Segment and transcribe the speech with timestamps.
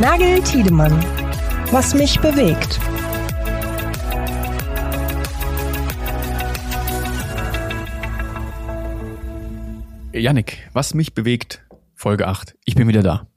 [0.00, 0.92] Nagel Tiedemann.
[1.70, 2.80] Was mich bewegt.
[10.12, 12.56] Yannick, was mich bewegt, Folge 8.
[12.64, 13.28] Ich bin wieder da.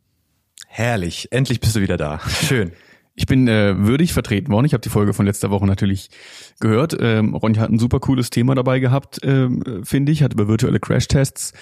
[0.68, 2.20] Herrlich, endlich bist du wieder da.
[2.28, 2.71] Schön.
[3.20, 4.68] Ich bin äh, würdig vertreten worden.
[4.68, 6.12] Ich habe die Folge von letzter Woche natürlich
[6.60, 6.96] gehört.
[7.00, 10.22] Ähm, Ronja hat ein super cooles Thema dabei gehabt, ähm, finde ich.
[10.22, 11.54] Hat über virtuelle Crashtests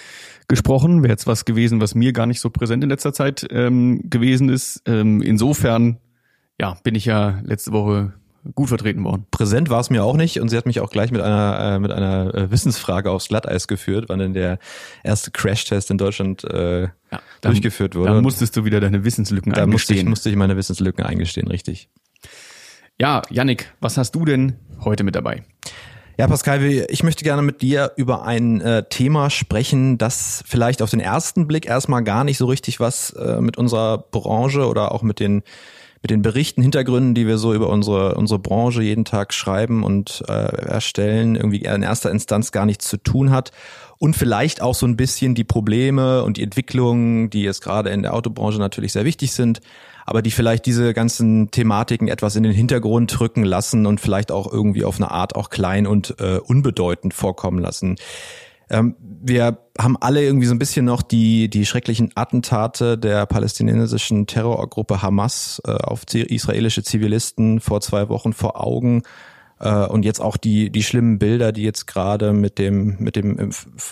[0.48, 1.02] gesprochen.
[1.02, 4.50] Wäre jetzt was gewesen, was mir gar nicht so präsent in letzter Zeit ähm, gewesen
[4.50, 4.82] ist.
[4.84, 5.96] Ähm, insofern,
[6.60, 8.12] ja, bin ich ja letzte Woche
[8.54, 9.26] gut vertreten worden.
[9.30, 11.78] Präsent war es mir auch nicht und sie hat mich auch gleich mit einer äh,
[11.78, 14.58] mit einer äh, Wissensfrage aufs Glatteis geführt, wann denn der
[15.02, 16.90] erste Crashtest in Deutschland äh, ja,
[17.40, 18.12] dann, durchgeführt wurde.
[18.12, 19.70] Dann musstest du wieder deine Wissenslücken da eingestehen.
[19.70, 21.88] Da musste ich, musste ich meine Wissenslücken eingestehen, richtig.
[22.98, 25.42] Ja, Yannick, was hast du denn heute mit dabei?
[26.18, 30.88] Ja, Pascal, ich möchte gerne mit dir über ein äh, Thema sprechen, das vielleicht auf
[30.88, 35.02] den ersten Blick erstmal gar nicht so richtig was äh, mit unserer Branche oder auch
[35.02, 35.42] mit den
[36.02, 40.22] mit den Berichten, Hintergründen, die wir so über unsere, unsere Branche jeden Tag schreiben und
[40.28, 43.52] äh, erstellen, irgendwie in erster Instanz gar nichts zu tun hat.
[43.98, 48.02] Und vielleicht auch so ein bisschen die Probleme und die Entwicklungen, die jetzt gerade in
[48.02, 49.60] der Autobranche natürlich sehr wichtig sind,
[50.04, 54.50] aber die vielleicht diese ganzen Thematiken etwas in den Hintergrund rücken lassen und vielleicht auch
[54.52, 57.96] irgendwie auf eine Art auch klein und äh, unbedeutend vorkommen lassen.
[58.68, 64.26] Ähm, wir haben alle irgendwie so ein bisschen noch die, die schrecklichen Attentate der palästinensischen
[64.26, 69.02] Terrorgruppe Hamas äh, auf israelische Zivilisten vor zwei Wochen vor Augen.
[69.60, 73.38] Äh, und jetzt auch die, die schlimmen Bilder, die jetzt gerade mit dem, mit dem
[73.38, 73.50] im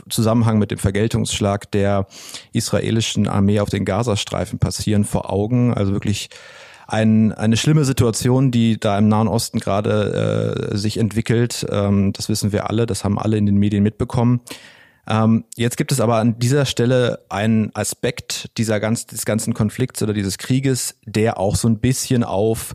[0.08, 2.06] Zusammenhang mit dem Vergeltungsschlag der
[2.52, 5.72] israelischen Armee auf den Gazastreifen passieren vor Augen.
[5.72, 6.30] Also wirklich
[6.86, 11.66] ein, eine schlimme Situation, die da im Nahen Osten gerade äh, sich entwickelt.
[11.70, 14.40] Ähm, das wissen wir alle, das haben alle in den Medien mitbekommen.
[15.06, 20.02] Ähm, jetzt gibt es aber an dieser Stelle einen Aspekt dieser ganz, des ganzen Konflikts
[20.02, 22.74] oder dieses Krieges, der auch so ein bisschen auf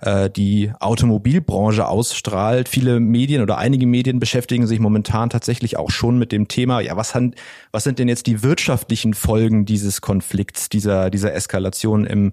[0.00, 2.68] äh, die Automobilbranche ausstrahlt.
[2.68, 6.96] Viele Medien oder einige Medien beschäftigen sich momentan tatsächlich auch schon mit dem Thema, ja,
[6.96, 7.34] was, han,
[7.72, 12.32] was sind denn jetzt die wirtschaftlichen Folgen dieses Konflikts, dieser, dieser Eskalation im,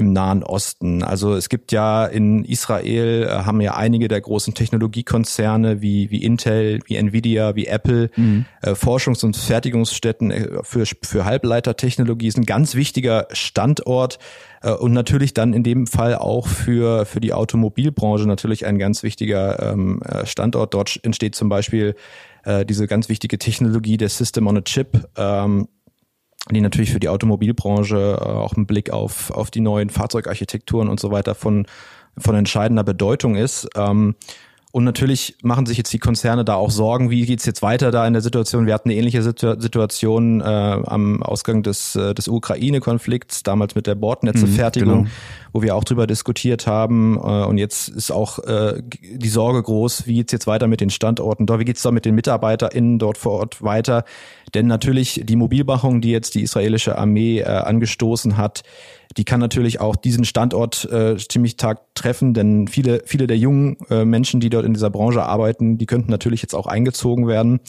[0.00, 1.04] im Nahen Osten.
[1.04, 6.24] Also es gibt ja in Israel äh, haben ja einige der großen Technologiekonzerne wie, wie
[6.24, 8.46] Intel, wie Nvidia, wie Apple mhm.
[8.62, 14.18] äh, Forschungs- und Fertigungsstätten äh, für, für Halbleitertechnologie ist ein ganz wichtiger Standort
[14.62, 19.02] äh, und natürlich dann in dem Fall auch für, für die Automobilbranche natürlich ein ganz
[19.02, 20.72] wichtiger ähm, äh, Standort.
[20.72, 21.94] Dort entsteht zum Beispiel
[22.70, 25.06] diese ganz wichtige Technologie der System on a Chip.
[25.18, 25.68] Ähm,
[26.54, 31.00] die natürlich für die Automobilbranche äh, auch ein Blick auf, auf die neuen Fahrzeugarchitekturen und
[31.00, 31.66] so weiter von,
[32.18, 33.68] von entscheidender Bedeutung ist.
[33.76, 34.14] Ähm,
[34.72, 38.06] und natürlich machen sich jetzt die Konzerne da auch Sorgen, wie geht's jetzt weiter da
[38.06, 38.66] in der Situation.
[38.66, 43.88] Wir hatten eine ähnliche Situ Situation äh, am Ausgang des, äh, des Ukraine-Konflikts, damals mit
[43.88, 45.10] der Bordnetzefertigung, mhm, genau.
[45.52, 47.16] wo wir auch drüber diskutiert haben.
[47.16, 50.90] Äh, und jetzt ist auch äh, die Sorge groß, wie geht's jetzt weiter mit den
[50.90, 54.04] Standorten dort, wie geht's da mit den MitarbeiterInnen dort vor Ort weiter.
[54.54, 58.62] Denn natürlich die Mobilmachung, die jetzt die israelische Armee äh, angestoßen hat,
[59.16, 63.76] die kann natürlich auch diesen Standort äh, ziemlich tag treffen, denn viele, viele der jungen
[63.90, 67.60] äh, Menschen, die dort in dieser Branche arbeiten, die könnten natürlich jetzt auch eingezogen werden.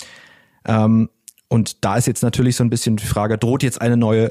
[0.66, 1.10] Ähm,
[1.48, 4.30] und da ist jetzt natürlich so ein bisschen die Frage, droht jetzt eine neue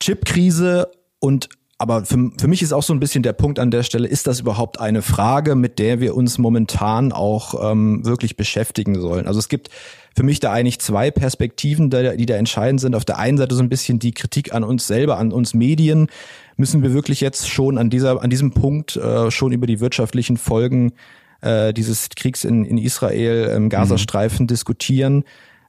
[0.00, 1.48] Chipkrise und
[1.78, 4.26] aber für, für mich ist auch so ein bisschen der Punkt an der Stelle, ist
[4.26, 9.28] das überhaupt eine Frage, mit der wir uns momentan auch ähm, wirklich beschäftigen sollen?
[9.28, 9.70] Also es gibt
[10.16, 12.96] für mich da eigentlich zwei Perspektiven, die da entscheidend sind.
[12.96, 16.08] Auf der einen Seite so ein bisschen die Kritik an uns selber, an uns Medien.
[16.56, 20.36] Müssen wir wirklich jetzt schon an dieser, an diesem Punkt äh, schon über die wirtschaftlichen
[20.36, 20.94] Folgen
[21.42, 24.48] äh, dieses Kriegs in, in Israel im Gazastreifen mhm.
[24.48, 25.24] diskutieren?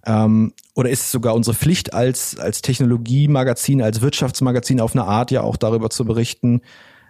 [0.10, 5.30] Ähm, oder ist es sogar unsere Pflicht als, als Technologiemagazin, als Wirtschaftsmagazin auf eine Art
[5.30, 6.62] ja auch darüber zu berichten,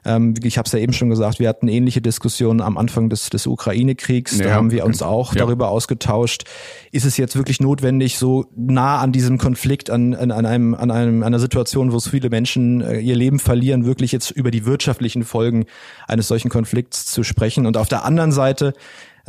[0.06, 3.30] ähm, ich habe es ja eben schon gesagt, wir hatten ähnliche Diskussionen am Anfang des,
[3.30, 4.38] des Ukraine-Kriegs.
[4.38, 5.40] Ja, da haben wir uns auch ja.
[5.40, 6.44] darüber ausgetauscht.
[6.92, 11.24] Ist es jetzt wirklich notwendig, so nah an diesem Konflikt, an, an, einem, an einem,
[11.24, 15.24] einer Situation, wo so viele Menschen äh, ihr Leben verlieren, wirklich jetzt über die wirtschaftlichen
[15.24, 15.66] Folgen
[16.08, 17.66] eines solchen Konflikts zu sprechen?
[17.66, 18.74] Und auf der anderen Seite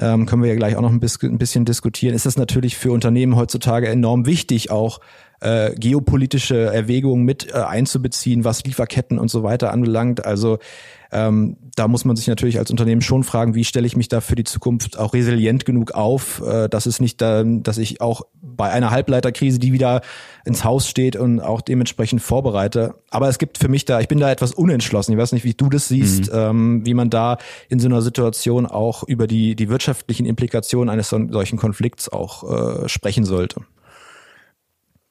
[0.00, 2.76] ähm, können wir ja gleich auch noch ein bisschen, ein bisschen diskutieren, ist es natürlich
[2.76, 5.00] für Unternehmen heutzutage enorm wichtig, auch
[5.40, 10.24] äh, geopolitische Erwägungen mit äh, einzubeziehen, was Lieferketten und so weiter anbelangt.
[10.24, 10.58] Also
[11.12, 14.20] ähm, da muss man sich natürlich als Unternehmen schon fragen, wie stelle ich mich da
[14.20, 18.22] für die Zukunft auch resilient genug auf, äh, dass es nicht, äh, dass ich auch
[18.40, 20.02] bei einer Halbleiterkrise, die wieder
[20.44, 22.94] ins Haus steht und auch dementsprechend vorbereite.
[23.10, 25.12] Aber es gibt für mich da, ich bin da etwas unentschlossen.
[25.12, 26.38] Ich weiß nicht, wie du das siehst, mhm.
[26.38, 27.38] ähm, wie man da
[27.68, 32.88] in so einer Situation auch über die, die wirtschaftlichen Implikationen eines solchen Konflikts auch äh,
[32.88, 33.62] sprechen sollte.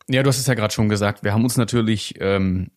[0.10, 1.24] Ja, du hast es ja gerade schon gesagt.
[1.24, 2.72] Wir haben uns natürlich ähm,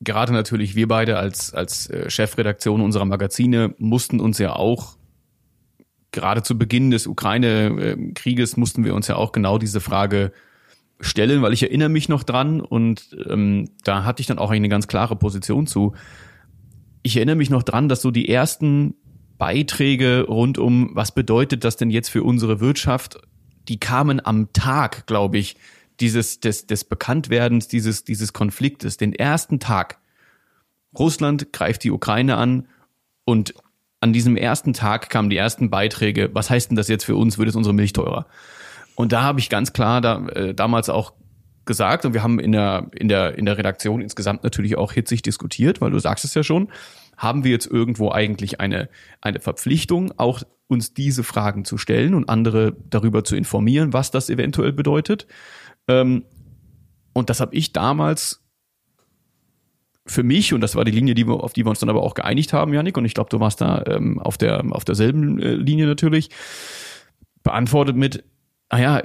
[0.00, 4.96] gerade natürlich wir beide als, als äh, Chefredaktion unserer Magazine mussten uns ja auch
[6.12, 10.32] gerade zu Beginn des Ukraine-Krieges mussten wir uns ja auch genau diese Frage
[11.00, 14.68] stellen, weil ich erinnere mich noch dran und ähm, da hatte ich dann auch eine
[14.68, 15.94] ganz klare Position zu.
[17.02, 18.94] Ich erinnere mich noch dran, dass so die ersten
[19.38, 23.20] Beiträge rund um, was bedeutet das denn jetzt für unsere Wirtschaft,
[23.68, 25.56] die kamen am Tag, glaube ich,
[26.00, 29.98] dieses des, des Bekanntwerdens dieses dieses Konfliktes, den ersten Tag.
[30.98, 32.66] Russland greift die Ukraine an
[33.24, 33.54] und
[34.00, 36.30] an diesem ersten Tag kamen die ersten Beiträge.
[36.32, 37.38] Was heißt denn das jetzt für uns?
[37.38, 38.26] Wird es unsere Milch teurer?
[38.94, 41.12] Und da habe ich ganz klar da, äh, damals auch
[41.66, 45.22] gesagt und wir haben in der in der in der Redaktion insgesamt natürlich auch hitzig
[45.22, 46.68] diskutiert, weil du sagst es ja schon,
[47.16, 48.88] haben wir jetzt irgendwo eigentlich eine
[49.20, 54.30] eine Verpflichtung, auch uns diese Fragen zu stellen und andere darüber zu informieren, was das
[54.30, 55.26] eventuell bedeutet.
[55.90, 56.24] Ähm,
[57.12, 58.42] und das habe ich damals
[60.06, 62.02] für mich, und das war die Linie, die wir, auf die wir uns dann aber
[62.02, 65.40] auch geeinigt haben, Janik, und ich glaube, du warst da ähm, auf, der, auf derselben
[65.40, 66.30] äh, Linie natürlich,
[67.42, 68.24] beantwortet mit,
[68.70, 69.02] naja, ah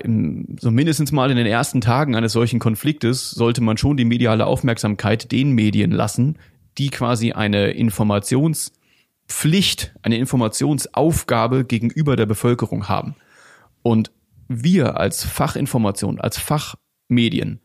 [0.59, 4.45] so mindestens mal in den ersten Tagen eines solchen Konfliktes sollte man schon die mediale
[4.45, 6.37] Aufmerksamkeit den Medien lassen,
[6.77, 13.15] die quasi eine Informationspflicht, eine Informationsaufgabe gegenüber der Bevölkerung haben.
[13.81, 14.11] Und
[14.47, 17.59] wir als Fachinformation, als Fachmedien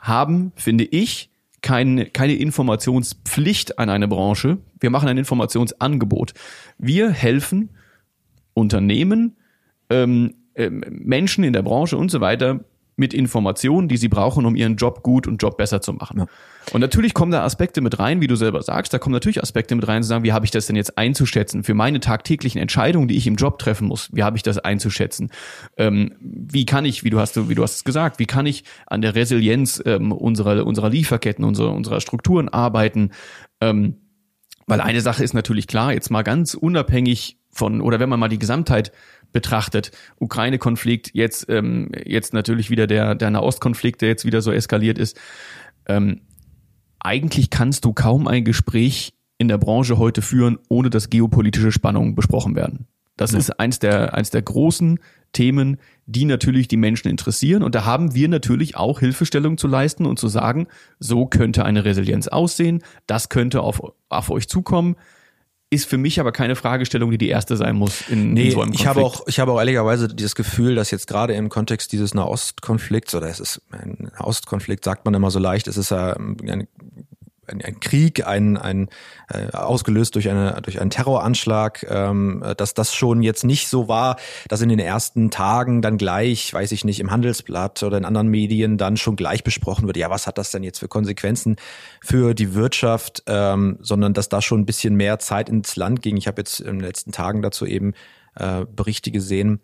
[0.00, 1.30] haben, finde ich,
[1.62, 4.58] keine, keine Informationspflicht an eine Branche.
[4.80, 6.34] Wir machen ein Informationsangebot.
[6.78, 7.70] Wir helfen
[8.52, 9.36] Unternehmen,
[9.88, 12.64] ähm, äh, Menschen in der Branche und so weiter
[12.96, 16.20] mit Informationen, die sie brauchen, um ihren Job gut und Job besser zu machen.
[16.20, 16.26] Ja.
[16.72, 19.74] Und natürlich kommen da Aspekte mit rein, wie du selber sagst, da kommen natürlich Aspekte
[19.74, 23.08] mit rein, zu sagen, wie habe ich das denn jetzt einzuschätzen für meine tagtäglichen Entscheidungen,
[23.08, 25.30] die ich im Job treffen muss, wie habe ich das einzuschätzen?
[25.76, 28.64] Ähm, wie kann ich, wie du hast, wie du hast es gesagt, wie kann ich
[28.86, 33.10] an der Resilienz ähm, unserer, unserer Lieferketten, unserer, unserer Strukturen arbeiten?
[33.60, 33.96] Ähm,
[34.66, 38.28] weil eine Sache ist natürlich klar, jetzt mal ganz unabhängig von, oder wenn man mal
[38.28, 38.92] die Gesamtheit
[39.32, 39.92] betrachtet.
[40.18, 45.18] Ukraine-Konflikt, jetzt, ähm, jetzt natürlich wieder der, der Nahostkonflikt, der jetzt wieder so eskaliert ist.
[45.86, 46.22] Ähm,
[47.00, 52.14] eigentlich kannst du kaum ein Gespräch in der Branche heute führen, ohne dass geopolitische Spannungen
[52.14, 52.86] besprochen werden.
[53.16, 53.38] Das ja.
[53.38, 54.98] ist eins der, eins der großen
[55.32, 57.62] Themen, die natürlich die Menschen interessieren.
[57.62, 61.84] Und da haben wir natürlich auch Hilfestellung zu leisten und zu sagen, so könnte eine
[61.84, 64.96] Resilienz aussehen, das könnte auf, auf euch zukommen
[65.72, 68.60] ist für mich aber keine Fragestellung, die die erste sein muss in, nee, in so
[68.60, 68.80] einem Konflikt.
[68.80, 72.14] Ich habe auch, ich habe auch ehrlicherweise dieses Gefühl, dass jetzt gerade im Kontext dieses
[72.14, 76.68] Nahostkonflikts oder es ist ein Nahostkonflikt, sagt man immer so leicht, es ist ja ein
[77.46, 78.88] ein, ein Krieg, ein, ein
[79.28, 84.16] äh, ausgelöst durch eine durch einen Terroranschlag, ähm, dass das schon jetzt nicht so war,
[84.48, 88.28] dass in den ersten Tagen dann gleich, weiß ich nicht, im Handelsblatt oder in anderen
[88.28, 91.56] Medien dann schon gleich besprochen wird, ja, was hat das denn jetzt für Konsequenzen
[92.00, 96.16] für die Wirtschaft, ähm, sondern dass da schon ein bisschen mehr Zeit ins Land ging.
[96.16, 97.94] Ich habe jetzt in den letzten Tagen dazu eben
[98.36, 99.60] äh, Berichte gesehen.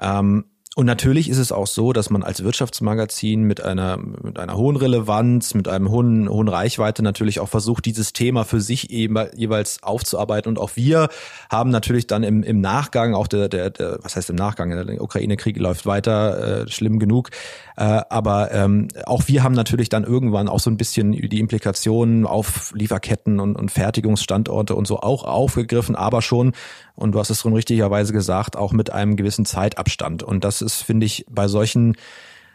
[0.00, 0.44] Ähm,
[0.78, 4.76] und natürlich ist es auch so, dass man als Wirtschaftsmagazin mit einer, mit einer hohen
[4.76, 9.82] Relevanz, mit einem hohen, hohen Reichweite natürlich auch versucht, dieses Thema für sich eben jeweils
[9.82, 10.48] aufzuarbeiten.
[10.50, 11.08] Und auch wir
[11.50, 15.02] haben natürlich dann im, im Nachgang, auch der, der, der, was heißt im Nachgang, der
[15.02, 17.30] Ukraine-Krieg läuft weiter, äh, schlimm genug.
[17.76, 22.24] Äh, aber ähm, auch wir haben natürlich dann irgendwann auch so ein bisschen die Implikationen
[22.24, 26.52] auf Lieferketten und, und Fertigungsstandorte und so auch aufgegriffen, aber schon
[26.98, 30.22] und du hast es schon richtigerweise gesagt, auch mit einem gewissen Zeitabstand.
[30.22, 31.96] Und das ist, finde ich, bei solchen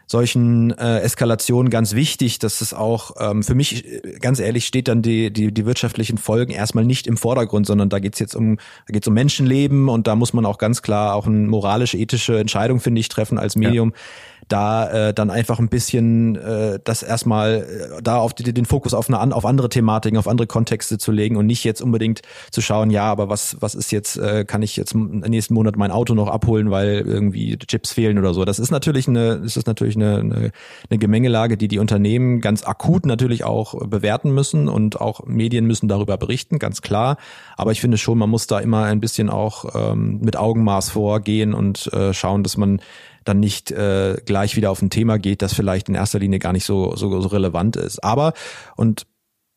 [0.06, 3.84] solchen äh, Eskalationen ganz wichtig, dass es auch ähm, für mich
[4.20, 7.98] ganz ehrlich steht dann die, die die wirtschaftlichen Folgen erstmal nicht im Vordergrund, sondern da
[7.98, 11.26] geht's jetzt um da geht's um Menschenleben und da muss man auch ganz klar auch
[11.26, 13.90] eine moralisch ethische Entscheidung finde ich treffen als Medium.
[13.90, 14.00] Ja
[14.48, 18.94] da äh, dann einfach ein bisschen äh, das erstmal äh, da auf die, den Fokus
[18.94, 22.60] auf eine auf andere Thematiken, auf andere Kontexte zu legen und nicht jetzt unbedingt zu
[22.60, 26.14] schauen, ja, aber was was ist jetzt äh, kann ich jetzt nächsten Monat mein Auto
[26.14, 28.44] noch abholen, weil irgendwie Chips fehlen oder so.
[28.44, 30.50] Das ist natürlich eine das ist natürlich eine, eine,
[30.90, 35.88] eine Gemengelage, die die Unternehmen ganz akut natürlich auch bewerten müssen und auch Medien müssen
[35.88, 37.16] darüber berichten, ganz klar.
[37.56, 41.54] Aber ich finde schon, man muss da immer ein bisschen auch ähm, mit Augenmaß vorgehen
[41.54, 42.80] und äh, schauen, dass man
[43.24, 46.52] dann nicht äh, gleich wieder auf ein Thema geht, das vielleicht in erster Linie gar
[46.52, 48.04] nicht so, so, so relevant ist.
[48.04, 48.34] Aber,
[48.76, 49.06] und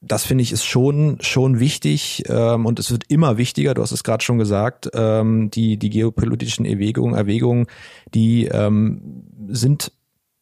[0.01, 3.74] das finde ich ist schon schon wichtig ähm, und es wird immer wichtiger.
[3.74, 4.89] Du hast es gerade schon gesagt.
[4.94, 7.65] Ähm, die die geopolitischen Erwägungen Erwägungen,
[8.13, 9.91] die ähm, sind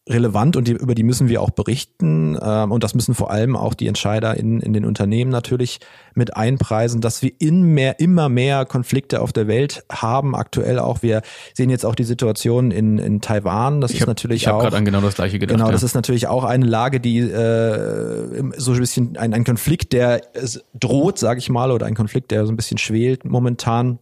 [0.08, 2.38] relevant und die, über die müssen wir auch berichten.
[2.42, 5.80] Ähm, und das müssen vor allem auch die Entscheider in, in den Unternehmen natürlich
[6.14, 10.36] mit einpreisen, dass wir in mehr, immer mehr Konflikte auf der Welt haben.
[10.36, 11.02] Aktuell auch.
[11.02, 11.22] Wir
[11.54, 13.82] sehen jetzt auch die Situation in, in Taiwan.
[13.82, 14.62] Das ich ist hab, natürlich ich auch.
[14.62, 15.58] gerade an genau das gleiche gedacht.
[15.58, 15.88] Genau, das ja.
[15.88, 20.22] ist natürlich auch eine Lage, die äh, so ein bisschen ein, ein Konflikt, der
[20.80, 24.00] droht, sage ich mal, oder ein Konflikt, der so ein bisschen schwelt momentan.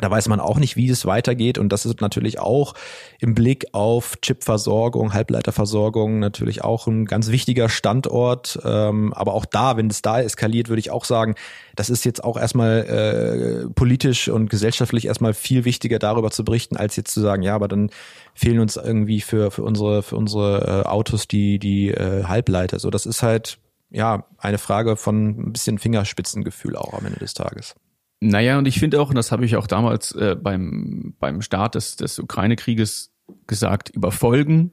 [0.00, 1.58] Da weiß man auch nicht, wie es weitergeht.
[1.58, 2.74] Und das ist natürlich auch
[3.20, 8.58] im Blick auf Chipversorgung, Halbleiterversorgung natürlich auch ein ganz wichtiger Standort.
[8.64, 11.34] Ähm, aber auch da, wenn es da eskaliert, würde ich auch sagen,
[11.74, 16.76] das ist jetzt auch erstmal äh, politisch und gesellschaftlich erstmal viel wichtiger darüber zu berichten,
[16.76, 17.90] als jetzt zu sagen, ja, aber dann
[18.34, 22.78] fehlen uns irgendwie für, für unsere, für unsere äh, Autos die, die äh, Halbleiter.
[22.78, 23.58] So, das ist halt
[23.90, 27.74] ja eine Frage von ein bisschen Fingerspitzengefühl auch am Ende des Tages.
[28.20, 31.76] Naja, und ich finde auch, und das habe ich auch damals äh, beim, beim Start
[31.76, 33.12] des, des Ukraine-Krieges
[33.46, 34.72] gesagt, über Folgen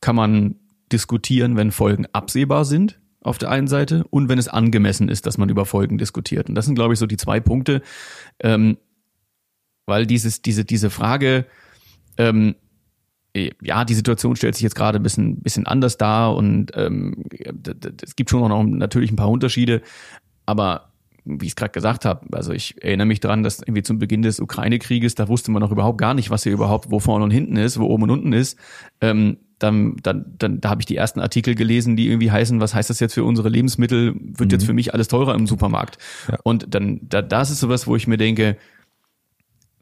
[0.00, 0.56] kann man
[0.92, 5.38] diskutieren, wenn Folgen absehbar sind auf der einen Seite und wenn es angemessen ist, dass
[5.38, 6.48] man über Folgen diskutiert.
[6.48, 7.82] Und das sind, glaube ich, so die zwei Punkte,
[8.40, 8.78] ähm,
[9.86, 11.46] weil dieses, diese, diese Frage,
[12.16, 12.54] ähm,
[13.34, 17.24] ja, die Situation stellt sich jetzt gerade ein bisschen, bisschen anders dar und ähm,
[18.02, 19.82] es gibt schon noch natürlich ein paar Unterschiede,
[20.46, 20.87] aber
[21.28, 24.22] wie ich es gerade gesagt habe, also ich erinnere mich dran, dass irgendwie zum Beginn
[24.22, 27.30] des Ukraine-Krieges, da wusste man noch überhaupt gar nicht, was hier überhaupt, wo vorne und
[27.30, 28.58] hinten ist, wo oben und unten ist.
[29.00, 32.74] Ähm, dann, dann, dann da habe ich die ersten Artikel gelesen, die irgendwie heißen, was
[32.74, 34.14] heißt das jetzt für unsere Lebensmittel?
[34.14, 34.50] Wird mhm.
[34.50, 35.98] jetzt für mich alles teurer im Supermarkt?
[36.30, 36.38] Ja.
[36.44, 38.56] Und dann, da, das ist sowas, wo ich mir denke,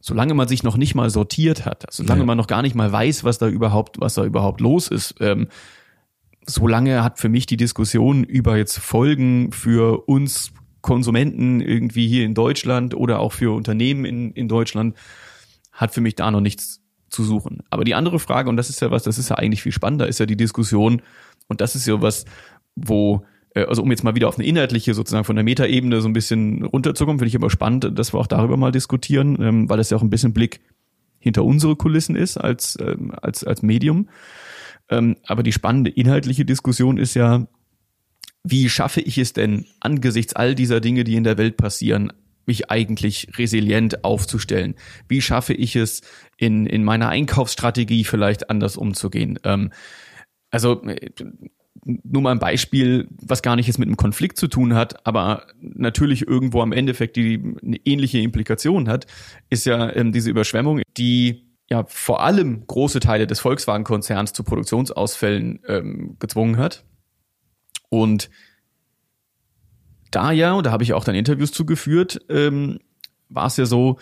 [0.00, 2.26] solange man sich noch nicht mal sortiert hat, solange ja.
[2.26, 5.48] man noch gar nicht mal weiß, was da überhaupt, was da überhaupt los ist, ähm,
[6.46, 10.52] solange hat für mich die Diskussion über jetzt Folgen für uns
[10.86, 14.94] Konsumenten irgendwie hier in Deutschland oder auch für Unternehmen in, in Deutschland
[15.72, 17.64] hat für mich da noch nichts zu suchen.
[17.70, 20.06] Aber die andere Frage, und das ist ja was, das ist ja eigentlich viel spannender,
[20.06, 21.02] ist ja die Diskussion,
[21.48, 22.24] und das ist ja was,
[22.76, 23.24] wo,
[23.54, 26.12] äh, also um jetzt mal wieder auf eine inhaltliche, sozusagen von der Metaebene so ein
[26.12, 29.90] bisschen runterzukommen, finde ich aber spannend, dass wir auch darüber mal diskutieren, ähm, weil das
[29.90, 30.60] ja auch ein bisschen Blick
[31.18, 34.08] hinter unsere Kulissen ist als, ähm, als, als Medium.
[34.88, 37.48] Ähm, aber die spannende inhaltliche Diskussion ist ja,
[38.48, 42.12] wie schaffe ich es denn angesichts all dieser Dinge, die in der Welt passieren,
[42.46, 44.76] mich eigentlich resilient aufzustellen?
[45.08, 46.02] Wie schaffe ich es,
[46.36, 49.38] in, in meiner Einkaufsstrategie vielleicht anders umzugehen?
[49.42, 49.72] Ähm,
[50.50, 51.10] also äh,
[51.84, 55.46] nur mal ein Beispiel, was gar nicht jetzt mit einem Konflikt zu tun hat, aber
[55.60, 59.06] natürlich irgendwo am Endeffekt die eine ähnliche Implikation hat,
[59.50, 65.60] ist ja ähm, diese Überschwemmung, die ja vor allem große Teile des Volkswagen-Konzerns zu Produktionsausfällen
[65.66, 66.84] ähm, gezwungen hat.
[67.88, 68.30] Und
[70.10, 72.78] da ja, und da habe ich auch dann Interviews zugeführt, ähm,
[73.28, 73.98] war es ja so,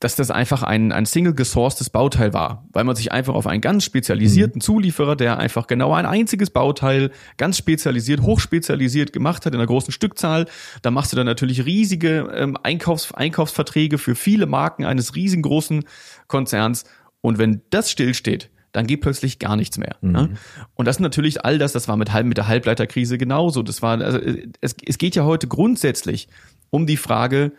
[0.00, 3.60] dass das einfach ein, ein single gesourcedes Bauteil war, weil man sich einfach auf einen
[3.60, 4.60] ganz spezialisierten mhm.
[4.60, 9.92] Zulieferer, der einfach genau ein einziges Bauteil ganz spezialisiert, hochspezialisiert gemacht hat in einer großen
[9.92, 10.46] Stückzahl.
[10.82, 15.84] Da machst du dann natürlich riesige ähm, Einkaufs Einkaufsverträge für viele Marken eines riesengroßen
[16.28, 16.84] Konzerns.
[17.20, 19.96] Und wenn das stillsteht, dann geht plötzlich gar nichts mehr.
[20.00, 20.12] Mhm.
[20.12, 20.30] Ne?
[20.74, 23.62] Und das ist natürlich all das, das war mit, mit der Halbleiterkrise genauso.
[23.62, 24.18] Das war, also
[24.60, 26.28] es, es geht ja heute grundsätzlich
[26.70, 27.52] um die Frage,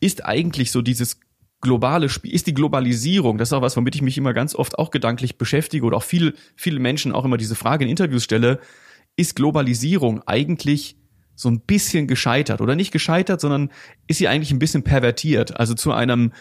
[0.00, 1.20] ist eigentlich so dieses
[1.60, 4.78] globale Spiel, ist die Globalisierung, das ist auch was, womit ich mich immer ganz oft
[4.78, 8.60] auch gedanklich beschäftige oder auch viele, viele Menschen auch immer diese Frage in Interviews stelle,
[9.16, 10.96] ist Globalisierung eigentlich
[11.34, 13.70] so ein bisschen gescheitert oder nicht gescheitert, sondern
[14.06, 16.32] ist sie eigentlich ein bisschen pervertiert, also zu einem,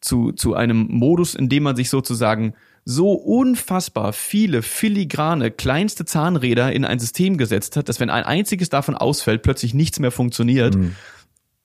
[0.00, 2.54] zu, zu einem Modus, in dem man sich sozusagen
[2.84, 8.68] so unfassbar viele filigrane kleinste Zahnräder in ein System gesetzt hat, dass wenn ein einziges
[8.68, 10.74] davon ausfällt, plötzlich nichts mehr funktioniert.
[10.74, 10.94] Mhm.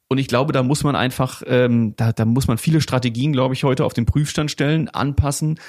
[0.07, 3.53] Und ich glaube, da muss man einfach, ähm, da, da muss man viele Strategien, glaube
[3.53, 5.59] ich, heute auf den Prüfstand stellen, anpassen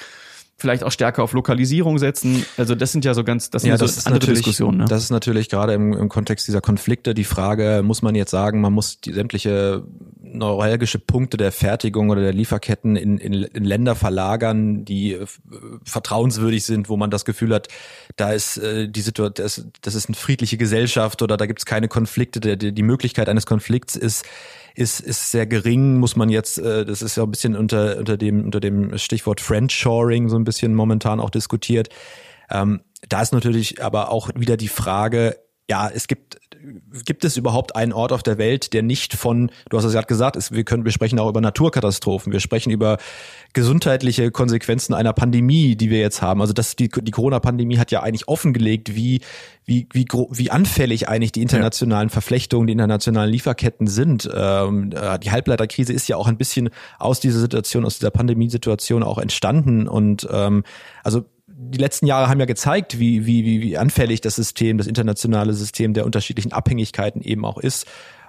[0.61, 2.45] vielleicht auch stärker auf Lokalisierung setzen.
[2.55, 4.77] Also das sind ja so ganz, das sind ja, so das ist andere Diskussionen.
[4.77, 4.85] Ne?
[4.85, 8.61] Das ist natürlich gerade im, im Kontext dieser Konflikte die Frage, muss man jetzt sagen,
[8.61, 9.83] man muss die sämtliche
[10.21, 15.25] neuralgische Punkte der Fertigung oder der Lieferketten in, in, in Länder verlagern, die äh,
[15.83, 17.67] vertrauenswürdig sind, wo man das Gefühl hat,
[18.15, 21.65] da ist äh, die Situation, das, das ist eine friedliche Gesellschaft oder da gibt es
[21.65, 24.25] keine Konflikte, der, die Möglichkeit eines Konflikts ist
[24.75, 28.17] ist, ist sehr gering, muss man jetzt, äh, das ist ja ein bisschen unter, unter,
[28.17, 31.89] dem, unter dem Stichwort Friendshoring so ein bisschen momentan auch diskutiert.
[32.49, 35.37] Ähm, da ist natürlich aber auch wieder die Frage,
[35.69, 36.40] ja, es gibt
[37.05, 40.07] gibt es überhaupt einen Ort auf der Welt, der nicht von, du hast es gerade
[40.07, 42.97] gesagt, ist, wir können, wir sprechen auch über Naturkatastrophen, wir sprechen über
[43.53, 46.41] gesundheitliche Konsequenzen einer Pandemie, die wir jetzt haben.
[46.41, 49.21] Also das, die, die Corona-Pandemie hat ja eigentlich offengelegt, wie,
[49.65, 54.29] wie, wie, wie anfällig eigentlich die internationalen Verflechtungen, die internationalen Lieferketten sind.
[54.33, 59.03] Ähm, äh, die Halbleiterkrise ist ja auch ein bisschen aus dieser Situation, aus dieser Pandemiesituation
[59.03, 60.63] auch entstanden und ähm,
[61.03, 61.25] also
[61.63, 65.53] die letzten Jahre haben ja gezeigt, wie, wie, wie, wie anfällig das System, das internationale
[65.53, 67.85] System der unterschiedlichen Abhängigkeiten eben auch ist.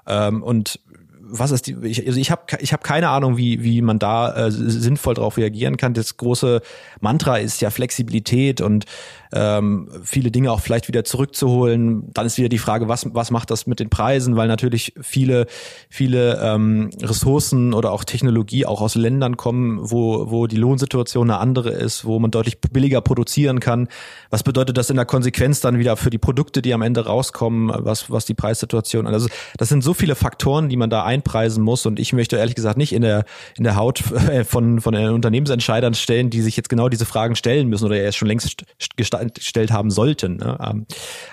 [0.06, 0.80] Ähm, und
[1.20, 4.34] was ist die, ich, also ich habe ich hab keine Ahnung, wie, wie man da
[4.34, 5.94] äh, sinnvoll darauf reagieren kann.
[5.94, 6.60] Das große
[7.00, 8.84] Mantra ist ja Flexibilität und
[9.32, 12.12] ähm, viele Dinge auch vielleicht wieder zurückzuholen.
[12.12, 15.46] Dann ist wieder die Frage, was, was macht das mit den Preisen, weil natürlich viele,
[15.88, 21.40] viele ähm, Ressourcen oder auch Technologie auch aus Ländern kommen, wo, wo die Lohnsituation eine
[21.40, 23.88] andere ist, wo man deutlich billiger produzieren kann.
[24.30, 27.72] Was bedeutet das in der Konsequenz dann wieder für die Produkte, die am Ende rauskommen,
[27.74, 31.86] was, was die Preissituation, also das sind so viele Faktoren, die man da einpreisen muss
[31.86, 33.24] und ich möchte ehrlich gesagt nicht in der,
[33.56, 33.98] in der Haut
[34.46, 38.18] von, von den Unternehmensentscheidern stellen, die sich jetzt genau diese Fragen stellen müssen oder erst
[38.18, 38.64] schon längst
[38.96, 40.36] gestalten gestellt haben sollten.
[40.36, 40.58] Ne?
[40.62, 40.86] Ähm,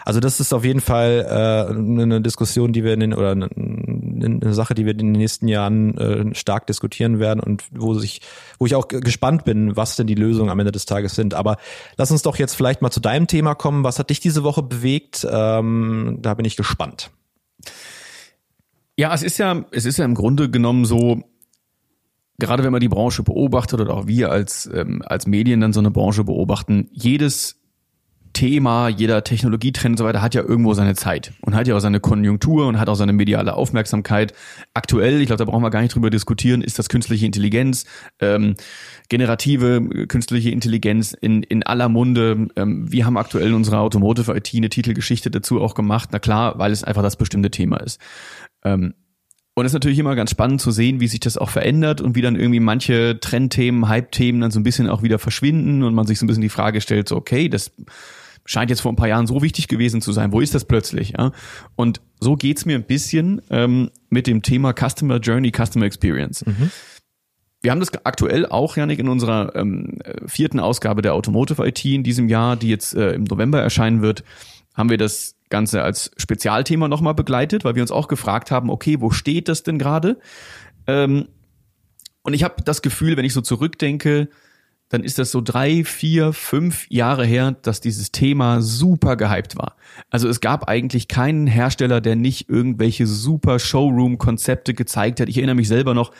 [0.05, 3.49] also das ist auf jeden Fall äh, eine Diskussion, die wir in den, oder eine,
[3.55, 8.21] eine Sache, die wir in den nächsten Jahren äh, stark diskutieren werden und wo sich,
[8.57, 11.33] wo ich auch gespannt bin, was denn die Lösungen am Ende des Tages sind.
[11.33, 11.57] Aber
[11.97, 13.83] lass uns doch jetzt vielleicht mal zu deinem Thema kommen.
[13.83, 15.27] Was hat dich diese Woche bewegt?
[15.29, 17.11] Ähm, da bin ich gespannt.
[18.97, 21.23] Ja, es ist ja, es ist ja im Grunde genommen so,
[22.37, 25.79] gerade wenn man die Branche beobachtet oder auch wir als, ähm, als Medien dann so
[25.79, 27.58] eine Branche beobachten, jedes
[28.33, 31.79] Thema, jeder Technologietrend und so weiter hat ja irgendwo seine Zeit und hat ja auch
[31.79, 34.33] seine Konjunktur und hat auch seine mediale Aufmerksamkeit.
[34.73, 37.85] Aktuell, ich glaube, da brauchen wir gar nicht drüber diskutieren, ist das künstliche Intelligenz,
[38.19, 38.55] ähm,
[39.09, 42.47] generative äh, künstliche Intelligenz in, in aller Munde.
[42.55, 46.09] Ähm, wir haben aktuell in unserer Automotive IT eine Titelgeschichte dazu auch gemacht.
[46.11, 47.99] Na klar, weil es einfach das bestimmte Thema ist.
[48.63, 48.93] Ähm,
[49.59, 52.15] und es ist natürlich immer ganz spannend zu sehen, wie sich das auch verändert und
[52.15, 56.07] wie dann irgendwie manche Trendthemen, Hype-Themen dann so ein bisschen auch wieder verschwinden und man
[56.07, 57.73] sich so ein bisschen die Frage stellt, so okay, das
[58.49, 60.31] scheint jetzt vor ein paar Jahren so wichtig gewesen zu sein.
[60.31, 61.13] Wo ist das plötzlich?
[61.15, 61.33] Ja?
[61.75, 66.43] Und so geht's mir ein bisschen ähm, mit dem Thema Customer Journey, Customer Experience.
[66.43, 66.71] Mhm.
[67.61, 72.01] Wir haben das aktuell auch, Janik, in unserer ähm, vierten Ausgabe der Automotive IT in
[72.01, 74.23] diesem Jahr, die jetzt äh, im November erscheinen wird,
[74.73, 78.99] haben wir das Ganze als Spezialthema nochmal begleitet, weil wir uns auch gefragt haben, okay,
[78.99, 80.17] wo steht das denn gerade?
[80.87, 81.27] Ähm,
[82.23, 84.27] und ich habe das Gefühl, wenn ich so zurückdenke,
[84.89, 89.75] dann ist das so drei, vier, fünf Jahre her, dass dieses Thema super gehypt war.
[90.09, 95.29] Also es gab eigentlich keinen Hersteller, der nicht irgendwelche super Showroom-Konzepte gezeigt hat.
[95.29, 96.11] Ich erinnere mich selber noch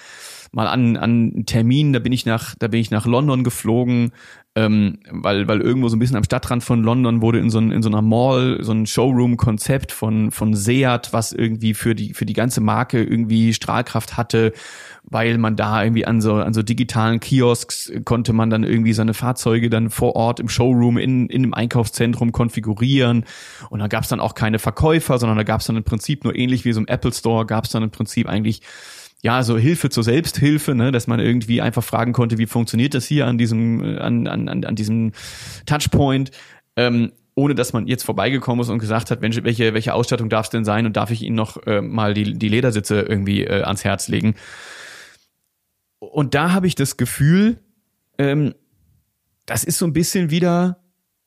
[0.52, 4.12] mal an, an Termin, da bin ich nach, da bin ich nach London geflogen,
[4.56, 7.82] ähm, weil, weil irgendwo so ein bisschen am Stadtrand von London wurde in so, in
[7.82, 12.34] so einer Mall so ein Showroom-Konzept von, von Seat, was irgendwie für die, für die
[12.34, 14.54] ganze Marke irgendwie Strahlkraft hatte
[15.10, 19.14] weil man da irgendwie an so, an so digitalen Kiosks konnte man dann irgendwie seine
[19.14, 23.26] Fahrzeuge dann vor Ort im Showroom in, in dem Einkaufszentrum konfigurieren.
[23.70, 26.24] Und da gab es dann auch keine Verkäufer, sondern da gab es dann im Prinzip
[26.24, 28.62] nur ähnlich wie so im Apple Store, gab es dann im Prinzip eigentlich
[29.22, 33.06] ja, so Hilfe zur Selbsthilfe, ne, dass man irgendwie einfach fragen konnte, wie funktioniert das
[33.06, 35.12] hier an diesem, an, an, an diesem
[35.66, 36.32] Touchpoint.
[36.76, 40.48] Ähm, ohne dass man jetzt vorbeigekommen ist und gesagt hat, Mensch, welche, welche Ausstattung darf
[40.48, 43.64] es denn sein und darf ich Ihnen noch äh, mal die, die Ledersitze irgendwie äh,
[43.64, 44.36] ans Herz legen.
[46.00, 47.60] Und da habe ich das Gefühl,
[48.18, 48.56] ähm,
[49.46, 50.84] das ist so ein bisschen wieder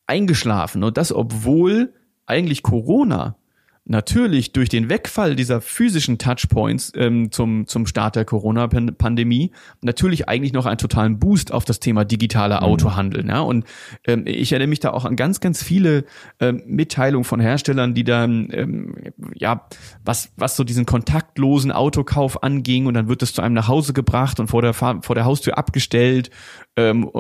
[0.07, 0.85] eingeschlafen.
[0.85, 1.95] Und das, obwohl
[2.27, 3.37] eigentlich Corona
[3.85, 10.53] natürlich durch den Wegfall dieser physischen Touchpoints ähm, zum, zum Start der Corona-Pandemie natürlich eigentlich
[10.53, 12.67] noch einen totalen Boost auf das Thema digitaler mhm.
[12.67, 13.27] Autohandel.
[13.27, 13.41] Ja?
[13.41, 13.65] Und
[14.07, 16.05] ähm, ich erinnere mich da auch an ganz, ganz viele
[16.39, 18.95] ähm, Mitteilungen von Herstellern, die dann, ähm,
[19.35, 19.67] ja,
[20.05, 23.93] was, was so diesen kontaktlosen Autokauf anging und dann wird es zu einem nach Hause
[23.93, 26.31] gebracht und vor der, vor der Haustür abgestellt.
[26.77, 27.11] Ähm,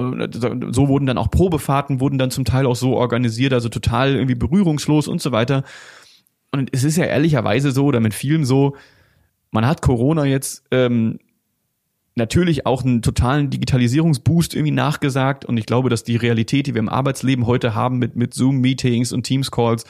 [0.70, 4.36] so wurden dann auch Probefahrten, wurden dann zum Teil auch so organisiert, also total irgendwie
[4.36, 5.64] berührungslos und so weiter.
[6.52, 8.76] Und es ist ja ehrlicherweise so oder mit vielen so,
[9.50, 11.18] man hat Corona jetzt ähm,
[12.14, 16.80] natürlich auch einen totalen Digitalisierungsboost irgendwie nachgesagt und ich glaube, dass die Realität, die wir
[16.80, 19.84] im Arbeitsleben heute haben mit, mit Zoom-Meetings und Teams-Calls,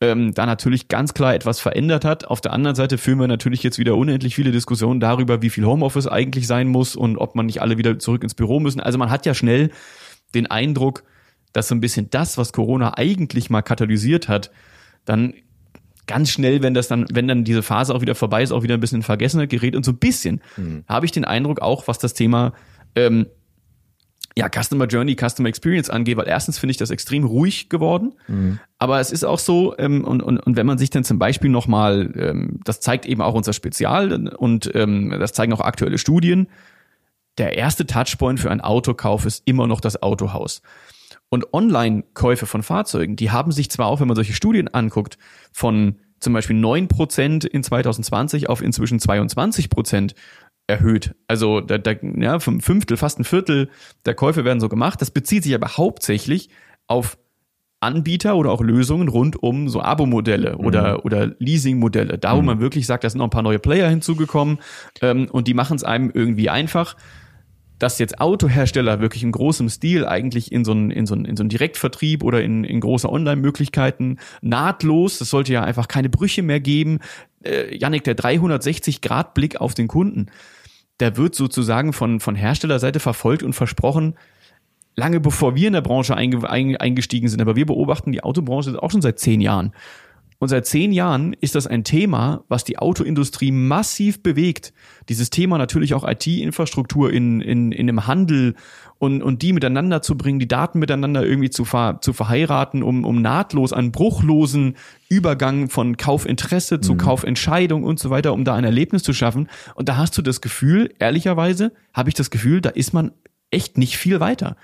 [0.00, 2.26] ähm, da natürlich ganz klar etwas verändert hat.
[2.26, 5.64] Auf der anderen Seite führen wir natürlich jetzt wieder unendlich viele Diskussionen darüber, wie viel
[5.64, 8.80] Homeoffice eigentlich sein muss und ob man nicht alle wieder zurück ins Büro müssen.
[8.80, 9.70] Also man hat ja schnell
[10.34, 11.04] den Eindruck,
[11.52, 14.50] dass so ein bisschen das, was Corona eigentlich mal katalysiert hat,
[15.06, 15.32] dann
[16.06, 18.74] ganz schnell, wenn das dann, wenn dann diese Phase auch wieder vorbei ist, auch wieder
[18.74, 20.84] ein bisschen in Vergessenheit gerät und so ein bisschen mhm.
[20.88, 22.52] habe ich den Eindruck auch, was das Thema
[22.94, 23.26] ähm,
[24.38, 28.60] ja, Customer Journey, Customer Experience angeht, weil erstens finde ich das extrem ruhig geworden, mhm.
[28.78, 31.48] aber es ist auch so, ähm, und, und, und wenn man sich dann zum Beispiel
[31.48, 36.48] nochmal, ähm, das zeigt eben auch unser Spezial und ähm, das zeigen auch aktuelle Studien,
[37.38, 40.62] der erste Touchpoint für einen Autokauf ist immer noch das Autohaus.
[41.28, 45.18] Und Online-Käufe von Fahrzeugen, die haben sich zwar auch, wenn man solche Studien anguckt,
[45.52, 50.14] von zum Beispiel neun Prozent in 2020 auf inzwischen 22 Prozent
[50.66, 51.14] erhöht.
[51.28, 53.70] Also da, da, ja, vom Fünftel, fast ein Viertel
[54.04, 55.00] der Käufe werden so gemacht.
[55.00, 56.48] Das bezieht sich aber hauptsächlich
[56.86, 57.18] auf
[57.80, 61.00] Anbieter oder auch Lösungen rund um so Abo-Modelle oder, mhm.
[61.04, 62.18] oder Leasing-Modelle.
[62.18, 62.46] Da, wo mhm.
[62.46, 64.58] man wirklich sagt, da sind noch ein paar neue Player hinzugekommen
[65.02, 66.96] ähm, und die machen es einem irgendwie einfach.
[67.78, 71.36] Dass jetzt Autohersteller wirklich in großem Stil eigentlich in so einen, in so einen, in
[71.36, 76.42] so einen Direktvertrieb oder in, in große Online-Möglichkeiten nahtlos, das sollte ja einfach keine Brüche
[76.42, 77.00] mehr geben.
[77.44, 80.26] Äh, Yannick, der 360-Grad-Blick auf den Kunden,
[81.00, 84.14] der wird sozusagen von, von Herstellerseite verfolgt und versprochen,
[84.96, 87.40] lange bevor wir in der Branche eingestiegen sind.
[87.40, 89.72] Aber wir beobachten die Autobranche auch schon seit zehn Jahren.
[90.38, 94.72] Und seit zehn Jahren ist das ein Thema, was die Autoindustrie massiv bewegt.
[95.08, 98.54] Dieses Thema natürlich auch IT-Infrastruktur in, in, in dem Handel
[98.98, 103.04] und, und die miteinander zu bringen, die Daten miteinander irgendwie zu, ver, zu verheiraten, um,
[103.04, 104.76] um nahtlos einen bruchlosen
[105.08, 106.98] Übergang von Kaufinteresse zu mhm.
[106.98, 109.48] Kaufentscheidung und so weiter, um da ein Erlebnis zu schaffen.
[109.74, 113.12] Und da hast du das Gefühl, ehrlicherweise, habe ich das Gefühl, da ist man
[113.50, 114.56] echt nicht viel weiter.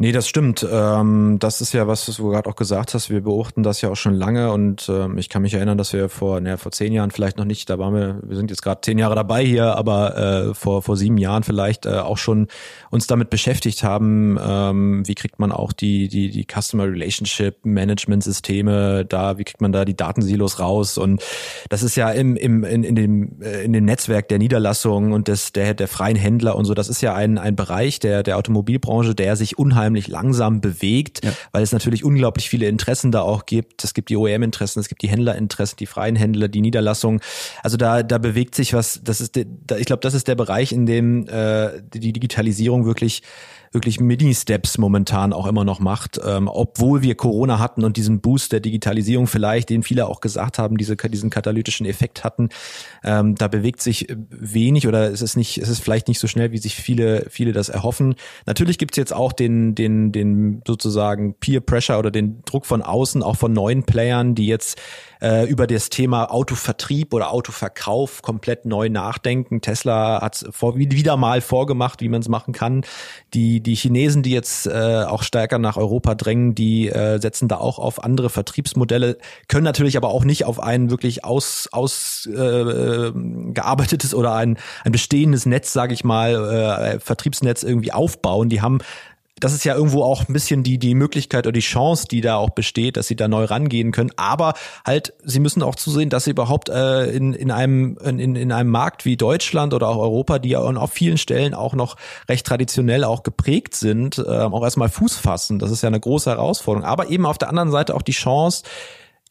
[0.00, 0.64] Nee, das stimmt.
[0.70, 3.10] Ähm, das ist ja was, was du gerade auch gesagt hast.
[3.10, 6.08] Wir beobachten das ja auch schon lange und ähm, ich kann mich erinnern, dass wir
[6.08, 8.80] vor, naja, vor zehn Jahren vielleicht noch nicht, da waren wir, wir sind jetzt gerade
[8.80, 12.46] zehn Jahre dabei hier, aber äh, vor, vor sieben Jahren vielleicht äh, auch schon
[12.90, 18.22] uns damit beschäftigt haben, ähm, wie kriegt man auch die, die, die Customer Relationship Management
[18.22, 21.24] Systeme da, wie kriegt man da die Datensilos raus und
[21.70, 25.26] das ist ja im, im, in, in, dem, äh, in dem Netzwerk der Niederlassungen und
[25.26, 28.36] des, der, der freien Händler und so, das ist ja ein, ein Bereich der, der
[28.36, 31.32] Automobilbranche, der sich unheimlich unheimlich langsam bewegt, ja.
[31.52, 33.84] weil es natürlich unglaublich viele Interessen da auch gibt.
[33.84, 37.20] Es gibt die OEM-Interessen, es gibt die Händlerinteressen, die freien Händler, die Niederlassungen.
[37.62, 40.72] Also da, da bewegt sich was, das ist, da, ich glaube, das ist der Bereich,
[40.72, 43.22] in dem äh, die Digitalisierung wirklich
[43.72, 48.52] wirklich Mini-Steps momentan auch immer noch macht, ähm, obwohl wir Corona hatten und diesen Boost
[48.52, 52.48] der Digitalisierung vielleicht, den viele auch gesagt haben, diese, diesen katalytischen Effekt hatten,
[53.04, 56.52] ähm, da bewegt sich wenig oder es ist nicht, es ist vielleicht nicht so schnell,
[56.52, 58.14] wie sich viele, viele das erhoffen.
[58.46, 63.22] Natürlich gibt's jetzt auch den, den, den sozusagen Peer Pressure oder den Druck von außen,
[63.22, 64.78] auch von neuen Playern, die jetzt
[65.20, 69.60] äh, über das Thema Autovertrieb oder Autoverkauf komplett neu nachdenken.
[69.60, 72.82] Tesla hat vor, wieder mal vorgemacht, wie man es machen kann.
[73.34, 77.56] Die, die Chinesen, die jetzt äh, auch stärker nach Europa drängen, die äh, setzen da
[77.56, 83.12] auch auf andere Vertriebsmodelle, können natürlich aber auch nicht auf ein wirklich aus, aus äh,
[84.14, 88.48] oder ein, ein bestehendes Netz, sage ich mal, äh, Vertriebsnetz irgendwie aufbauen.
[88.48, 88.78] Die haben
[89.40, 92.36] das ist ja irgendwo auch ein bisschen die, die Möglichkeit oder die Chance, die da
[92.36, 94.10] auch besteht, dass sie da neu rangehen können.
[94.16, 98.52] Aber halt, sie müssen auch zusehen, dass sie überhaupt äh, in, in, einem, in, in
[98.52, 101.96] einem Markt wie Deutschland oder auch Europa, die ja auf vielen Stellen auch noch
[102.28, 105.58] recht traditionell auch geprägt sind, äh, auch erstmal Fuß fassen.
[105.58, 106.86] Das ist ja eine große Herausforderung.
[106.88, 108.64] Aber eben auf der anderen Seite auch die Chance,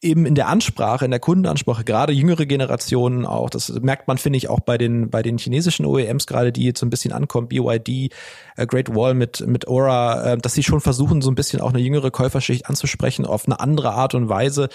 [0.02, 4.36] eben in der Ansprache, in der Kundenansprache, gerade jüngere Generationen auch, das merkt man, finde
[4.36, 7.48] ich, auch bei den, bei den chinesischen OEMs gerade, die jetzt so ein bisschen ankommen,
[7.48, 8.12] BYD,
[8.56, 11.70] äh, Great Wall mit, mit Aura, äh, dass sie schon versuchen, so ein bisschen auch
[11.70, 14.68] eine jüngere Käuferschicht anzusprechen auf eine andere Art und Weise.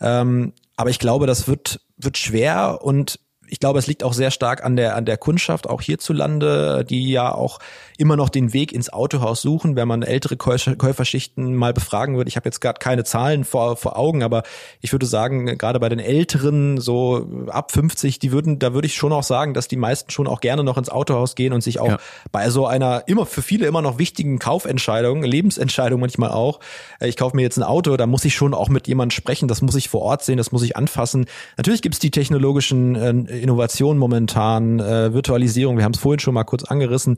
[0.00, 4.30] Ähm, aber ich glaube, das wird, wird schwer und ich glaube, es liegt auch sehr
[4.30, 7.58] stark an der, an der Kundschaft, auch hierzulande, die ja auch
[7.98, 12.28] immer noch den Weg ins Autohaus suchen, wenn man ältere Käuferschichten mal befragen würde.
[12.28, 14.42] Ich habe jetzt gerade keine Zahlen vor, vor Augen, aber
[14.80, 18.94] ich würde sagen, gerade bei den Älteren, so ab 50, die würden, da würde ich
[18.94, 21.80] schon auch sagen, dass die meisten schon auch gerne noch ins Autohaus gehen und sich
[21.80, 21.98] auch ja.
[22.32, 26.60] bei so einer immer für viele immer noch wichtigen Kaufentscheidung, Lebensentscheidung manchmal auch,
[27.00, 29.48] äh, ich kaufe mir jetzt ein Auto, da muss ich schon auch mit jemandem sprechen,
[29.48, 31.26] das muss ich vor Ort sehen, das muss ich anfassen.
[31.56, 36.44] Natürlich gibt's die technologischen äh, Innovationen momentan, äh, Virtualisierung, wir haben es vorhin schon mal
[36.44, 37.16] kurz angerissen,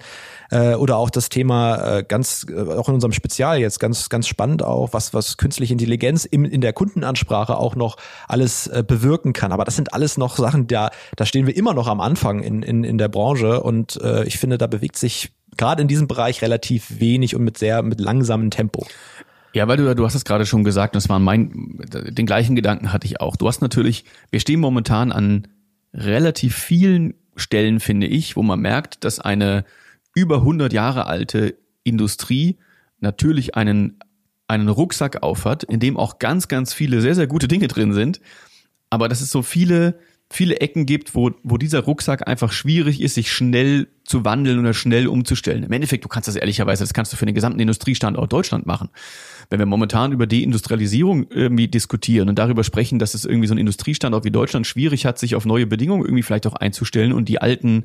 [0.50, 4.26] äh, oder auch das Thema äh, ganz, äh, auch in unserem Spezial jetzt ganz, ganz
[4.26, 9.32] spannend auch, was, was künstliche Intelligenz im, in der Kundenansprache auch noch alles äh, bewirken
[9.32, 9.52] kann.
[9.52, 12.62] Aber das sind alles noch Sachen, da, da stehen wir immer noch am Anfang in,
[12.62, 16.42] in, in der Branche und äh, ich finde, da bewegt sich gerade in diesem Bereich
[16.42, 18.86] relativ wenig und mit sehr, mit langsamem Tempo.
[19.54, 22.92] Ja, weil du, du hast es gerade schon gesagt, das war mein, den gleichen Gedanken
[22.92, 23.36] hatte ich auch.
[23.36, 25.48] Du hast natürlich, wir stehen momentan an
[25.92, 29.64] relativ vielen Stellen, finde ich, wo man merkt, dass eine
[30.14, 32.58] über 100 Jahre alte Industrie
[33.00, 33.98] natürlich einen,
[34.48, 38.20] einen Rucksack aufhat, in dem auch ganz, ganz viele sehr, sehr gute Dinge drin sind.
[38.90, 39.98] Aber dass es so viele,
[40.30, 44.74] viele Ecken gibt, wo, wo dieser Rucksack einfach schwierig ist, sich schnell zu wandeln oder
[44.74, 45.62] schnell umzustellen.
[45.62, 48.90] Im Endeffekt, du kannst das ehrlicherweise, das kannst du für den gesamten Industriestandort Deutschland machen.
[49.50, 53.58] Wenn wir momentan über Deindustrialisierung irgendwie diskutieren und darüber sprechen, dass es irgendwie so ein
[53.58, 57.40] Industriestandort wie Deutschland schwierig hat, sich auf neue Bedingungen irgendwie vielleicht auch einzustellen und die
[57.40, 57.84] alten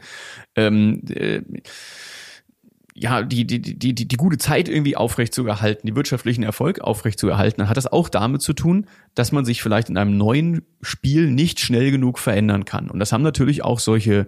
[0.55, 1.41] ähm, äh,
[2.95, 6.79] ja, die, die, die, die, die gute Zeit irgendwie aufrecht zu erhalten, die wirtschaftlichen Erfolg
[6.79, 9.97] aufrecht zu erhalten, dann hat das auch damit zu tun, dass man sich vielleicht in
[9.97, 12.91] einem neuen Spiel nicht schnell genug verändern kann.
[12.91, 14.27] Und das haben natürlich auch solche,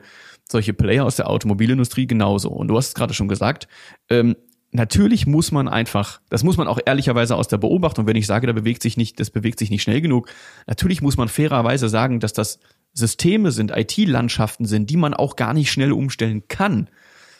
[0.49, 2.49] solche Player aus der Automobilindustrie genauso.
[2.49, 3.67] Und du hast es gerade schon gesagt,
[4.09, 4.35] ähm,
[4.71, 8.47] natürlich muss man einfach, das muss man auch ehrlicherweise aus der Beobachtung, wenn ich sage,
[8.47, 10.27] da bewegt sich nicht, das bewegt sich nicht schnell genug,
[10.65, 12.59] natürlich muss man fairerweise sagen, dass das
[12.93, 16.89] Systeme sind, IT-Landschaften sind, die man auch gar nicht schnell umstellen kann.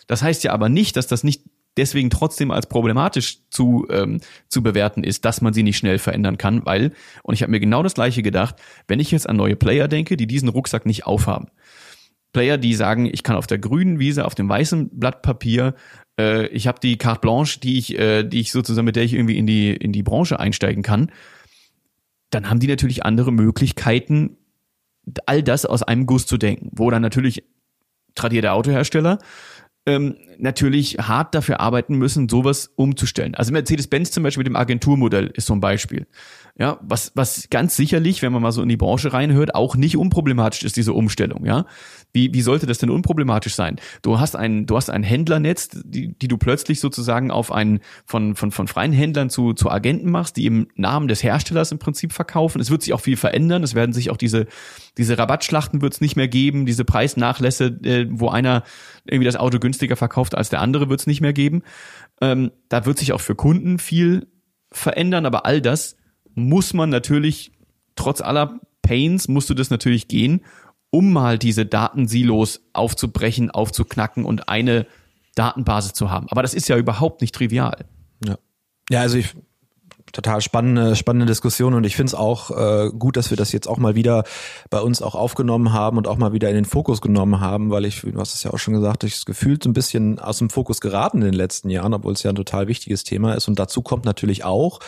[0.08, 1.42] Das heißt ja aber nicht, dass das nicht
[1.78, 6.38] deswegen trotzdem als problematisch zu, ähm, zu bewerten ist, dass man sie nicht schnell verändern
[6.38, 8.56] kann, weil, und ich habe mir genau das gleiche gedacht,
[8.88, 11.48] wenn ich jetzt an neue Player denke, die diesen Rucksack nicht aufhaben.
[12.32, 15.76] Player, die sagen, ich kann auf der grünen Wiese, auf dem weißen Blatt Papier,
[16.20, 19.14] äh, ich habe die Carte Blanche, die ich, äh, die ich sozusagen, mit der ich
[19.14, 21.12] irgendwie in die, in die Branche einsteigen kann,
[22.30, 24.38] dann haben die natürlich andere Möglichkeiten,
[25.26, 27.44] all das aus einem Guss zu denken, wo dann natürlich
[28.16, 29.20] tradierte Autohersteller
[29.86, 33.36] ähm, natürlich hart dafür arbeiten müssen, sowas umzustellen.
[33.36, 36.08] Also Mercedes-Benz zum Beispiel mit dem Agenturmodell ist so ein Beispiel.
[36.58, 39.98] Ja, was, was ganz sicherlich, wenn man mal so in die Branche reinhört, auch nicht
[39.98, 41.66] unproblematisch ist, diese Umstellung, ja.
[42.14, 43.76] Wie, wie sollte das denn unproblematisch sein?
[44.02, 48.36] Du hast ein, du hast ein Händlernetz, die, die du plötzlich sozusagen auf einen, von,
[48.36, 52.14] von, von freien Händlern zu, zu Agenten machst, die im Namen des Herstellers im Prinzip
[52.14, 52.62] verkaufen.
[52.62, 53.62] Es wird sich auch viel verändern.
[53.62, 54.48] Es werden sich auch diese,
[54.98, 58.64] diese Rabattschlachten wird es nicht mehr geben, diese Preisnachlässe, äh, wo einer
[59.04, 61.64] irgendwie das Auto günstiger verkauft als der andere, wird es nicht mehr geben.
[62.22, 64.28] Ähm, da wird sich auch für Kunden viel
[64.72, 65.98] verändern, aber all das
[66.36, 67.52] muss man natürlich,
[67.96, 70.42] trotz aller Pains, musst du das natürlich gehen,
[70.92, 74.86] um mal diese Datensilos aufzubrechen, aufzuknacken und eine
[75.36, 76.28] Datenbasis zu haben.
[76.30, 77.86] Aber das ist ja überhaupt nicht trivial.
[78.26, 78.38] Ja,
[78.90, 79.36] ja also ich
[80.16, 83.68] total spannende, spannende Diskussion und ich finde es auch äh, gut, dass wir das jetzt
[83.68, 84.24] auch mal wieder
[84.70, 87.86] bei uns auch aufgenommen haben und auch mal wieder in den Fokus genommen haben, weil
[87.86, 90.38] ich, du hast es ja auch schon gesagt, ich das gefühlt so ein bisschen aus
[90.38, 93.48] dem Fokus geraten in den letzten Jahren, obwohl es ja ein total wichtiges Thema ist.
[93.48, 94.80] Und dazu kommt natürlich auch,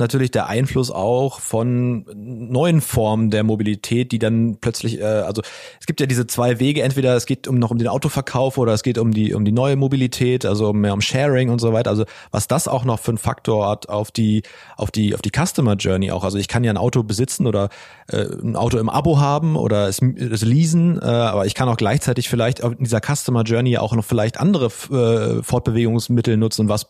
[0.00, 5.42] natürlich der Einfluss auch von neuen Formen der Mobilität, die dann plötzlich, äh, also
[5.78, 8.72] es gibt ja diese zwei Wege, entweder es geht um noch um den Autoverkauf oder
[8.72, 11.90] es geht um die um die neue Mobilität, also mehr um Sharing und so weiter.
[11.90, 14.42] Also was das auch noch für einen Faktor hat auf die
[14.76, 16.24] auf die auf die Customer Journey auch.
[16.24, 17.68] Also ich kann ja ein Auto besitzen oder
[18.08, 21.76] äh, ein Auto im Abo haben oder es, es leasen, äh, aber ich kann auch
[21.76, 26.86] gleichzeitig vielleicht in dieser Customer Journey auch noch vielleicht andere äh, Fortbewegungsmittel nutzen, was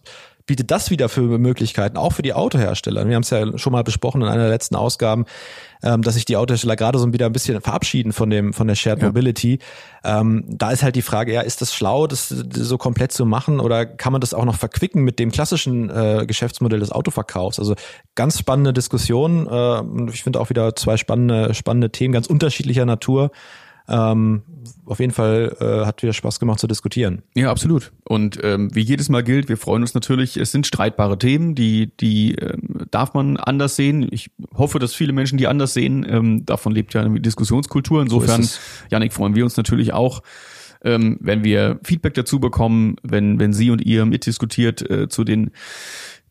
[0.51, 3.07] bietet das wieder für Möglichkeiten, auch für die Autohersteller?
[3.07, 5.27] Wir haben es ja schon mal besprochen in einer der letzten Ausgaben,
[5.81, 8.75] ähm, dass sich die Autohersteller gerade so wieder ein bisschen verabschieden von dem von der
[8.75, 9.07] Shared ja.
[9.07, 9.61] Mobility.
[10.03, 13.61] Ähm, da ist halt die Frage, ja, ist das schlau, das, so komplett zu machen
[13.61, 17.61] oder kann man das auch noch verquicken mit dem klassischen äh, Geschäftsmodell des Autoverkaufs?
[17.61, 17.77] Also
[18.17, 19.47] ganz spannende Diskussion.
[19.47, 23.31] Äh, ich finde auch wieder zwei spannende spannende Themen ganz unterschiedlicher Natur.
[23.89, 24.43] Ähm,
[24.85, 27.23] auf jeden Fall äh, hat wieder Spaß gemacht zu diskutieren.
[27.35, 27.93] Ja, absolut.
[28.05, 31.93] Und ähm, wie jedes Mal gilt, wir freuen uns natürlich, es sind streitbare Themen, die,
[31.99, 34.09] die ähm, darf man anders sehen.
[34.11, 36.07] Ich hoffe, dass viele Menschen die anders sehen.
[36.09, 38.03] Ähm, davon lebt ja eine Diskussionskultur.
[38.03, 38.59] Insofern, so
[38.91, 40.23] Janik, freuen wir uns natürlich auch.
[40.83, 45.51] Ähm, wenn wir Feedback dazu bekommen, wenn, wenn Sie und ihr mitdiskutiert äh, zu den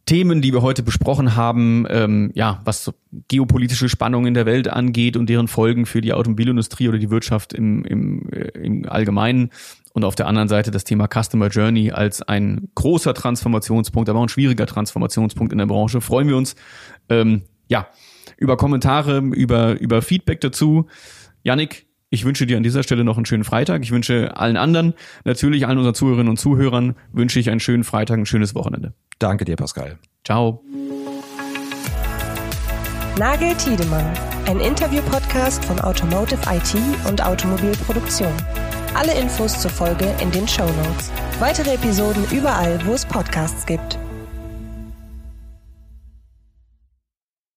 [0.09, 2.91] Themen, die wir heute besprochen haben, ähm, ja, was
[3.27, 7.53] geopolitische Spannungen in der Welt angeht und deren Folgen für die Automobilindustrie oder die Wirtschaft
[7.53, 9.51] im, im, äh, im Allgemeinen.
[9.93, 14.23] Und auf der anderen Seite das Thema Customer Journey als ein großer Transformationspunkt, aber auch
[14.23, 16.01] ein schwieriger Transformationspunkt in der Branche.
[16.01, 16.55] Freuen wir uns,
[17.09, 17.85] ähm, ja,
[18.37, 20.87] über Kommentare, über, über Feedback dazu.
[21.43, 23.83] Yannick, ich wünsche dir an dieser Stelle noch einen schönen Freitag.
[23.83, 24.93] Ich wünsche allen anderen,
[25.25, 28.93] natürlich allen unseren Zuhörerinnen und Zuhörern, wünsche ich einen schönen Freitag, ein schönes Wochenende.
[29.19, 29.97] Danke dir, Pascal.
[30.25, 30.63] Ciao.
[33.17, 34.05] Nagel Tiedemann,
[34.47, 36.75] ein Interview-Podcast von Automotive IT
[37.07, 38.31] und Automobilproduktion.
[38.95, 41.11] Alle Infos zur Folge in den Show Notes.
[41.39, 43.99] Weitere Episoden überall, wo es Podcasts gibt.